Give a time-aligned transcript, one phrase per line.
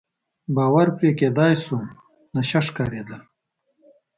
[0.55, 1.77] باور پرې کېدای شو،
[2.35, 3.21] نشه ښکارېدل.